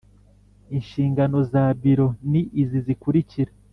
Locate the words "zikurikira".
2.85-3.51